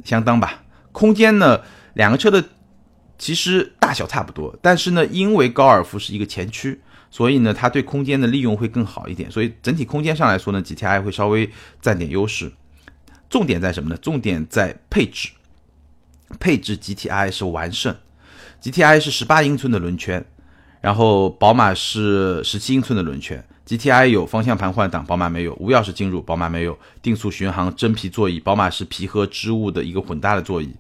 [0.03, 0.63] 相当吧。
[0.91, 1.62] 空间呢，
[1.93, 2.43] 两个车的
[3.17, 6.81] 其实大小差不多，但是呢，因为高尔夫是一个前驱，
[7.12, 9.29] 所以呢，它对空间的利用会更好一点。
[9.29, 11.49] 所以整体空间上来说呢，GTI 会稍微
[11.81, 12.51] 占点优势。
[13.29, 13.97] 重点在什么呢？
[13.97, 15.29] 重点在配置，
[16.39, 17.95] 配置 GTI 是完胜。
[18.62, 20.25] GTI 是十八英寸的轮圈。
[20.79, 30.73] 然后宝马是十七英寸的轮圈，GTI 有方向盘换挡，宝马没有；无钥匙进入，宝马没有；定速巡航，真皮座椅，宝马是皮和织物的一个混搭的座椅。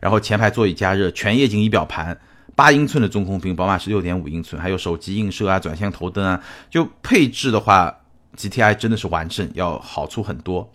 [0.00, 2.18] 然后前排座椅加热，全液晶仪表盘，
[2.56, 6.42] 八英寸的中控屏，宝马是六点五英寸，还有手机映射啊，转向头灯啊。
[6.70, 7.94] 就配置的话
[8.36, 10.72] ，GTI 真的是完胜，要好处很多。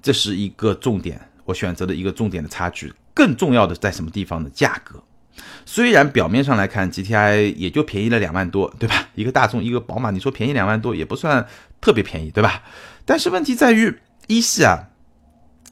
[0.00, 2.92] 这是一个重点，我选择的一个重点的差距。
[3.12, 4.48] 更重要的在什么地方呢？
[4.54, 5.02] 价格。
[5.64, 9.08] 虽然表面上来看，GTI 也就便宜了两万多，对吧？
[9.14, 11.46] 一个大众，一个宝马，你说便宜两万多也不算
[11.80, 12.62] 特别便宜，对吧？
[13.04, 14.88] 但是问题在于一系啊，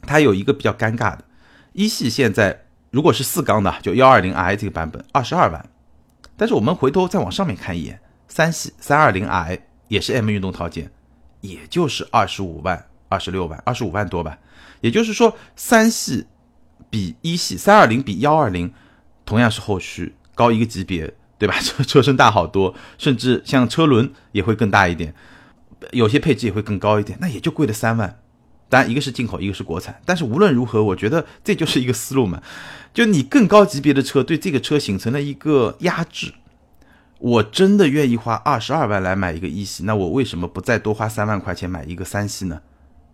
[0.03, 1.25] 它有一个比较尴尬的，
[1.73, 5.67] 一系现在如果是四缸的，就幺二零 i 这个版本二十二万，
[6.37, 10.91] 但是我们回头再往上面看一眼，三系三二零 i 也是 M 运动套件，
[11.41, 14.39] 也就是二十五万、二十六万、二十五万多吧。
[14.81, 16.27] 也就是说，三系
[16.91, 18.73] 比一系，三二零比幺二零。
[19.27, 21.55] 同样是后驱高一个级别，对吧？
[21.61, 25.13] 车车身大好多，甚至像车轮也会更大一点，
[25.91, 28.21] 有些配置也会更高一点，那也就贵了三万。
[28.69, 30.01] 当然，一个是进口，一个是国产。
[30.05, 32.43] 但是无论如何，我觉得这就是一个思路嘛，
[32.93, 36.33] 就你更高级别的车对这个车形成了一个压制。
[37.19, 42.61] 我真的愿意花二十二万来买一个一系，那我为什么不再多花三万块钱买一个三系呢？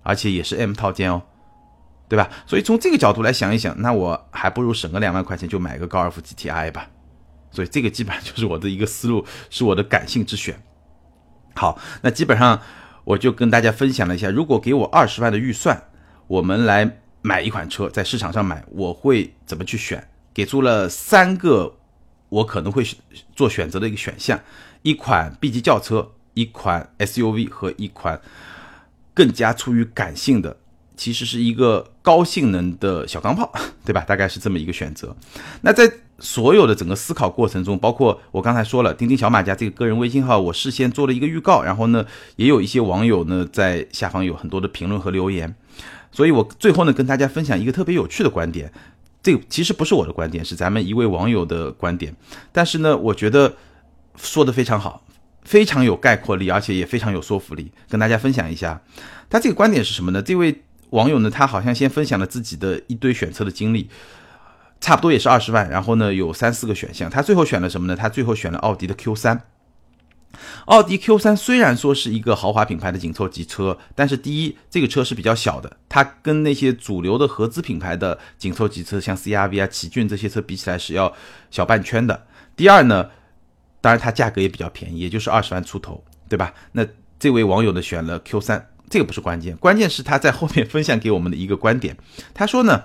[0.02, 1.22] 而且也是 M 套件哦。
[2.12, 2.28] 对吧？
[2.46, 6.90] 所以从这个角度来想一想，那我还不如省个两万块钱就买个高尔夫 GTI 吧。
[7.50, 10.62] 所以这个基本上就是我的一个思路，是我的感性之选。
[11.54, 12.60] 好，那基本上
[13.04, 15.84] 我就跟大家分享了一下，如果给我二十万的预算，
[16.26, 20.06] 我们来买一款车，在市场上买，我会怎么去选？
[20.34, 21.78] 给出了三个
[22.28, 22.86] 我可能会
[23.34, 24.38] 做选择的一个选项：
[24.82, 28.20] 一款 B 级轿车，一款 SUV 和一款
[29.14, 30.58] 更加出于感性的。
[30.96, 33.52] 其实是一个高性能的小钢炮，
[33.84, 34.02] 对吧？
[34.02, 35.16] 大概是这么一个选择。
[35.62, 45.52] 那在所有的整个思考过程中，包括我刚才说了，钉钉小马家这个个人微信号，我事先做了一个预告，然后呢，也有一些网友呢在下方有很多的评论和留言，
[46.12, 48.72] 所以我最后呢跟大家分享一个特别有趣的观点。
[49.22, 52.14] 这其实不是我的观点，是咱们一位网友的观点，
[52.52, 53.54] 但是呢，我觉得
[54.16, 55.04] 说的非常好，
[55.42, 58.80] 非常有概括力，而且也非常有说服力，跟大家分享一下。
[59.28, 60.22] 他这个观点是什么呢？
[60.22, 60.62] 这位。
[60.92, 63.88] 网友呢，他好像先分享了自己的一堆选车的经历，
[64.80, 67.96] 差不多也是二十万，然后呢有三四个选项，他最后选了什么呢？
[67.96, 69.42] 他最后选了奥迪的 Q 三。
[70.64, 81.12] 奥迪 Q 三虽然说是一个豪华品牌的紧凑级车，但是第一，这个车是比较小的，它跟那些主流的合资品牌的紧凑级车，像 CRV 啊、奇骏这些车比起来是要
[81.50, 82.26] 小半圈的。
[82.56, 83.10] 第二呢，
[83.80, 86.52] 当然它价格也比较便宜，也就是二十万出头，对吧？
[86.72, 86.86] 那
[87.18, 88.71] 这位网友呢选了 Q 三。
[88.92, 91.96] 这个不是关键，关键是他在后面分享给我们的一个观点。
[92.34, 92.82] 他说呢，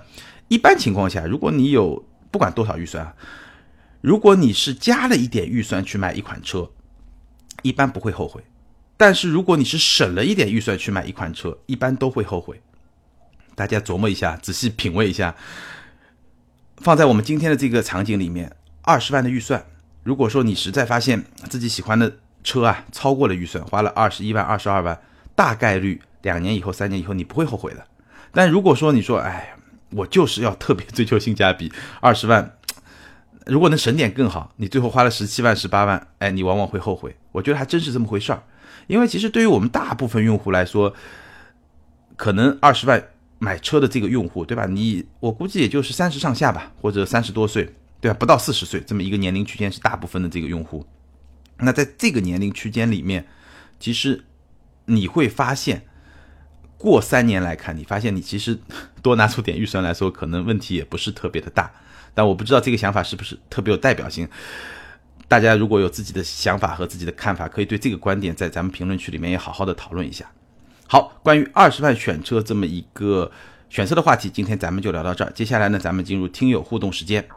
[0.48, 3.14] 一般情况下，如果你有不管多少预算啊，
[4.00, 6.70] 如果你是加了一点预算去买一款车，
[7.60, 8.40] 一般不会后悔；
[8.96, 12.58] 但是如果你是省了一点预算去买一款车，一般都会后悔。
[13.54, 15.36] 大家琢磨一下，仔细品味一下。
[16.78, 19.62] 放在我们今天的这个场景里面，二十万的预算，
[20.04, 24.98] 如果说你实在发现自己喜欢的车啊超过了预算，花了二十一万、二十二万。
[25.38, 27.86] 大概率两年以后、三年以后你不会后悔的。
[28.32, 29.54] 但如果说你说，哎，
[29.90, 32.58] 我就是要特别追求性价比，二十万，
[33.46, 37.14] 如果能省点更好，你最后花了十七万、十八万，哎，你往往会后悔。
[37.30, 38.42] 我觉得还真是这么回事儿。
[38.88, 40.92] 因为其实对于我们大部分用户来说，
[42.16, 43.00] 可能二十万
[43.38, 44.66] 买车的这个用户，对吧？
[44.66, 48.16] 你我估计也就是三十上下吧，或者三十多岁，对吧？
[48.18, 50.84] 不到四十岁这么一个年龄区间是大部分的这个用户。
[51.58, 53.24] 那在这个年龄区间里面，
[53.78, 54.24] 其实。
[54.88, 55.82] 你会发现，
[56.76, 58.58] 过三年来看，你发现你其实
[59.02, 61.70] 多拿出点预算来说，可能问题也不是特别的大。
[62.14, 64.28] 但我不知道这个想法是不是特别有代表性。
[65.28, 70.24] 大家如果有自己的想法和自己的看法，可以对这个观点在咱们评论区里面也好好的讨论一下。
[70.86, 73.30] 好，关于二十万选车这么一个
[73.68, 75.30] 选车的话题，今天咱们就聊到这儿。
[75.34, 77.28] 接下来呢，咱们进入听友互动时间。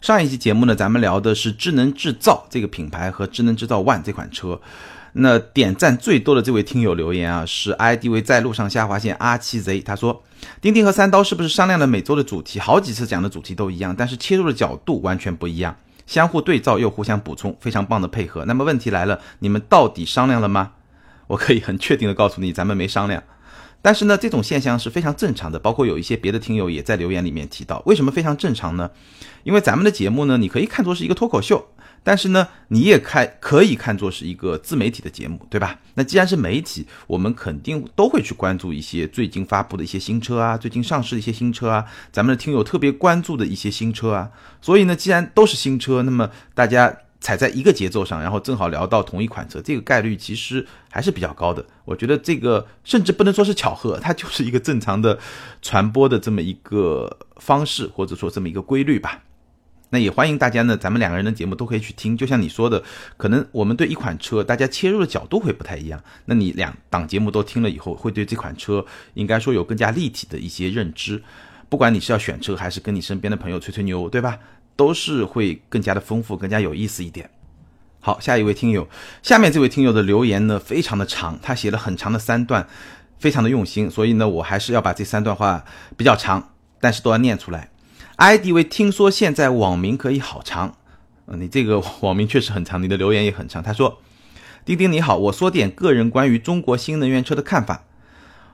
[0.00, 4.60] 上一期节目呢，咱们聊的是智能制造这个品牌和智能制造 ONE 这款车。
[5.14, 10.22] 那点赞最多的这位听友留言啊，是 ID 为在路上下划线 R 七 Z，他说：
[10.60, 12.58] 钉钉和三刀是不是商量了每周的主题？
[12.60, 18.44] 好几次讲的主题都一样，但是切入的角度完全不一样，相互对照又互相补充，非常棒的配合。
[18.44, 20.72] 那么问题来了，你们到底商量了吗？
[21.26, 23.22] 我可以很确定的告诉你，咱们没商量。
[23.82, 28.90] 但是呢，这种现象是非常正常的，包括有一些别的听友也在留言里面提到，为什么非常正常呢？
[29.42, 31.66] 因为咱们的节目呢，你可以看作是一个脱口秀，
[32.02, 35.78] 但是呢，你也看可以看作是一个自媒体的节目，对吧？
[35.94, 44.30] 那既然是媒体，我们肯定都会去关注一些最近发布的一些新车啊，最近上市的一些新车啊，咱们的听友特别关注的一些新车啊。
[44.60, 46.96] 所以呢，既然都是新车，那么大家。
[47.22, 51.62] 踩在一个节奏上，然后正好聊到同一款车，这个概率其实还是比较高的。
[51.84, 55.18] 我觉得这个甚至不能说是巧合，它就是一个正常的
[55.60, 59.20] 传播的这么一个方式，或者说这么一个规律吧。
[59.90, 62.16] 那也欢迎大家呢，咱们两个人的节目都可以去听。
[62.16, 62.82] 就像你说的，
[63.16, 66.02] 可能我们对一款车，大家切入的角度会不太一样。
[66.24, 71.22] 那你两档节目都听了以后，会对这款车应该说有更加立体的一些认知。
[71.68, 74.38] 不管你是要选车，还是跟你身边的朋友吹吹牛，对吧？
[74.76, 77.28] 都是会更加的丰富，更加有意思一点。
[78.00, 78.88] 好，下一位听友，
[79.22, 82.66] 下面这位听友的留言呢，非常的长，他写了很长的三段，
[83.18, 85.62] 非常的用心，所以呢，我还是要把这三段话
[85.96, 87.68] 比较长，但是都要念出来。
[88.20, 90.76] ID 为听说现在网名可以好长，
[91.26, 93.62] 嗯，你这个 网名确实很长，你的留言也很长。
[93.62, 93.98] 他说
[94.62, 97.86] ：“丁丁你好，我说点个人关于中国新能源车的看法。”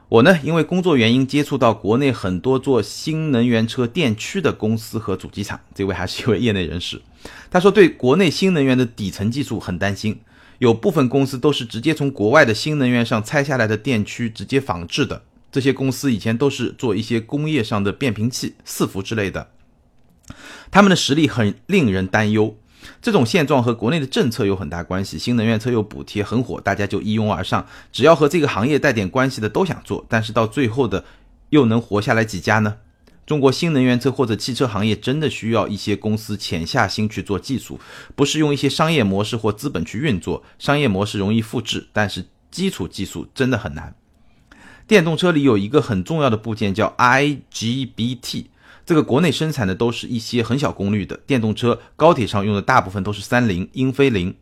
[0.08, 7.02] 我呢，因为工作原因接触到国内很多做新能源车电驱的公司和主机厂，这位还是一位业内人士。
[7.50, 10.20] 他说，对国内新能源的底层技术很担心，
[10.58, 15.24] 有部分公司都是直接从国外的新能源上拆下来的电驱直接仿制的。
[15.50, 19.48] 这些公司以前都是做一些工业上的变频器、伺服之类的，
[20.70, 22.56] 他们的实力很令人担忧。
[23.02, 31.04] 这种现状和国内的政策有很大关系，新能源车有补贴很火，大家就一拥而上，只要和这个行业带点关系的都想做，但是到最后的
[31.50, 32.76] 又能活下来几家呢？
[33.26, 37.80] 中国新能源车或者汽车行业真的需要一些公司潜下心去做技术，
[38.14, 43.96] 不是用一些商业模式或资本去运作，商业模式容易复制，但是基础技术真的很难。
[44.86, 48.44] 电动车里有一个很重要的部件叫 IGBT。
[48.86, 54.34] 这个国内生产的都是一些很小功率的电动车，高铁上用的大部分都是三菱、英飞凌。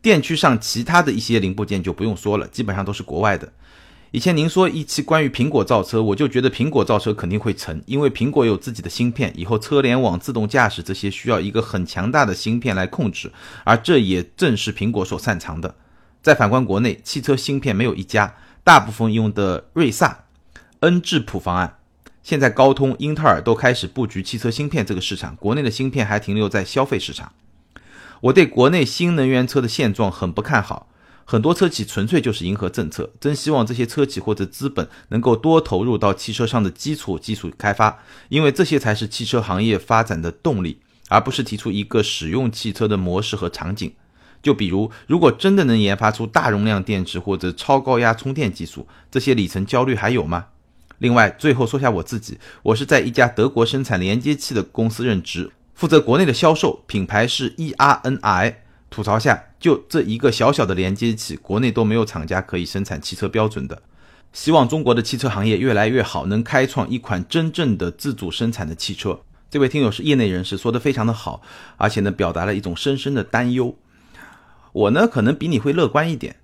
[0.00, 3.52] 电驱上其他的一些零部件就不用说了，基本上都是国外的。
[4.12, 13.32] 以前您说一期关于苹果造车，我就觉得苹果造车肯定会成，因为苹果有自己的芯片，以后车联网、自动驾驶这些需要一个很强大的芯片来控制，
[13.64, 15.74] 而这也正是苹果所擅长的。
[16.22, 20.26] 再反观国内，汽车芯片没有一家，大部分用的瑞萨、
[20.80, 21.78] 恩智浦方案。
[22.22, 27.32] 现在高通、英特尔都开始布局汽车芯片这个市场，国内的芯片还停留在消费市场。
[28.20, 30.86] 我对国内新能源车的现状很不看好，
[31.24, 43.92] 很多车企纯粹就是迎合政策，真希望这些车企或者资本能够多投入到汽车上的基础技术开发，因为这些才是汽车行业发展的动力，而不是提出一个使用汽车的模式和场景。
[44.40, 50.46] 就比如，如果真的能研发出大容量电池或者超高压充电技术，这些里程焦虑还有吗？
[51.02, 58.54] 另外，最后说下我自己，我是在一家德国生产连接器的公司任职，负责国内的销售，品牌是 ERNI。
[58.88, 63.82] 吐槽下，就这一个小小的连接器，国内都没有厂家可以生产汽车标准的。
[64.32, 69.22] 希望中国的汽车行业越来越好，能开创一款真正的自主生产的汽车。
[69.50, 71.42] 这位听友是业内人士，说的非常的好，
[71.78, 73.76] 而且呢，表达了一种深深的担忧。
[74.72, 76.36] 我呢，可能比你会乐观一点。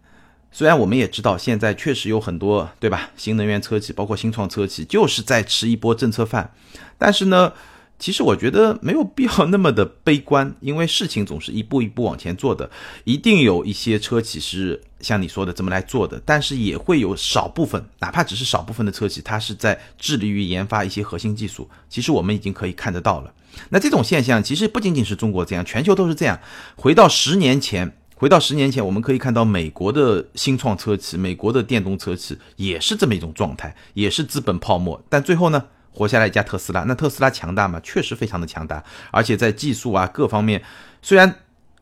[0.51, 3.11] 虽然我们也知道，现在确实有很多，对吧？
[3.17, 6.53] 新能源车企，包括新创车企，就是在吃一波政策饭。
[6.97, 7.53] 但是呢，
[7.99, 12.69] 其实我觉得没有必要那么的悲观，因为事情总是一步一步往前做的。
[13.05, 21.69] 一定有一些车企是像你说的这么来做的，但是也会有少部分，哪怕只是少部分的车企，它是在致力于研发一些核心技术。
[21.91, 23.33] 其实我们已经可以看得到了。
[23.69, 26.41] 那这种现象其实不仅仅是中国这样，全球都是这样。
[26.75, 27.98] 回到十年前。
[28.19, 35.01] 回到十年前，我们可以看到美国的新创车企、美国的电动车企也是这么一种状态，也是资本泡沫。
[35.09, 36.83] 但最后呢，活下来一家特斯拉。
[36.83, 37.81] 那特斯拉强大吗？
[37.81, 38.83] 确实非常的强大，
[39.13, 40.61] 而且在技术啊各方面，
[41.01, 41.33] 虽然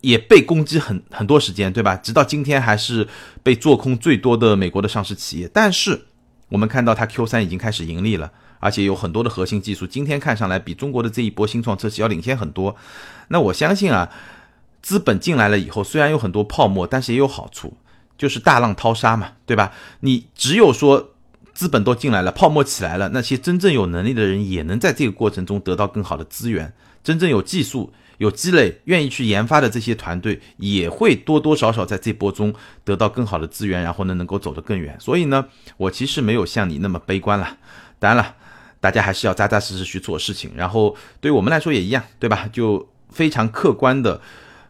[0.03, 1.97] 也被攻击很很多时间，对吧？
[1.97, 3.09] 直到今天还是
[3.43, 5.49] 被做空最多的美国的上市企业。
[5.55, 6.05] 但是
[6.51, 12.77] 我们看到它 Q 三已经开始盈利了，而且有很多的核心技术，今天看上来比中国的这一波新创车企要领先很多。
[13.29, 14.13] 那我相信啊。
[14.87, 17.77] 资本进来了以后，虽然有很多泡沫，但是也有好处，
[18.17, 19.73] 就是大浪淘沙嘛，对吧？
[19.99, 21.11] 你只有说
[21.53, 26.73] 资本都进来了，泡沫起来了，那些真正有能力的人也能在这个过程中得到更好的资源，
[27.03, 34.97] 真正有技术、有积累、愿意去研发的这些团队，也会多多少少在这波中得到更好的资源，然后呢能够走得更远。
[35.01, 35.47] 所以呢，
[35.79, 37.57] 我其实没有像你那么悲观了。
[37.99, 38.37] 当然了，
[38.81, 40.53] 大家还是要扎扎实实去做事情。
[40.55, 42.49] 然后对我们来说也一样，对吧？
[42.53, 44.21] 就非常客观的、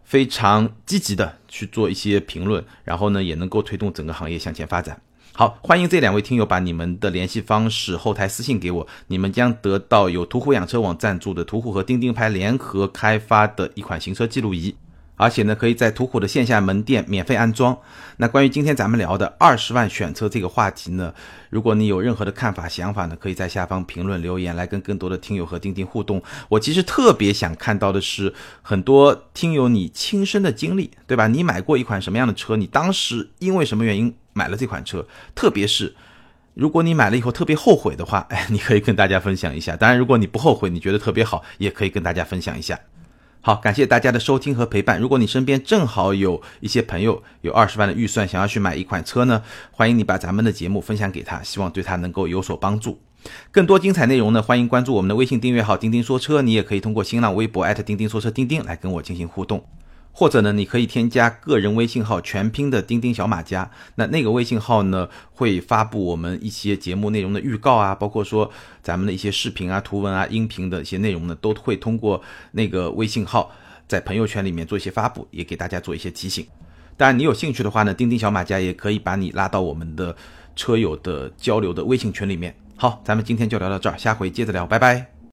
[0.06, 4.98] 非常积极的去做一些评论，然后呢也能够推动整个行业向前发展。
[5.32, 14.74] 好，欢迎这两位听友把你们的联系方式后台私信给我，你们将得到有途虎养车网赞助的途虎和钉钉拍联合开发的一款行车记录仪，
[15.16, 17.76] 而且呢，可以在途虎的线下门店免费安装。
[18.18, 21.12] 那关于今天咱们聊的二十万选车这个话题呢，
[21.50, 26.22] 如果你有任何的看法、想法呢，可以在下方评论留言，来跟更多的听友和钉钉互动。
[26.48, 31.26] 我其实特别想看到的是很多听友你亲身的经历，对吧？
[31.26, 32.56] 你买过一款什么样的车？
[32.56, 34.14] 你当时因为什么原因？
[34.32, 35.94] 买了这款车，特别是
[36.52, 39.74] 如果你买了以后特别后悔的话，哎，你可以跟大家分享一下。
[39.74, 42.78] 当然，如果你不后悔，你觉得特别好，也可以跟大家分享一下。
[43.46, 44.98] 好，感谢大家的收听和陪伴。
[44.98, 49.40] 如果你身边正好有一些朋友有二十万的预算，想要去买一款车呢，
[49.70, 52.98] 欢迎你把咱们的节目分享给他，希望对他能够有所帮助。
[53.52, 59.64] 更多精彩内容呢，欢迎关注我们的微信订阅号“钉钉说车”，你也可以通过新浪微博钉钉说车钉钉来跟我进行互动。
[60.18, 68.50] 或者呢，你可以添加个人微信号全拼的钉钉小马甲，那那个微信号呢会发布我们一些节目内容的预告啊，包括说
[68.82, 72.18] 咱们的一些视频啊、图文啊、音频的一些内容呢，都会通过
[72.52, 73.52] 那个微信号
[73.86, 76.46] 在朋友圈里面做一些发布，也给大家做一些提醒。
[76.96, 80.16] 当然，你有兴趣的话呢，钉钉小马甲也可以把你拉到我们的
[80.56, 82.56] 车友的交流的微信群里面。
[82.74, 85.15] 好，咱们今天就聊到这儿，下回接着聊，拜拜。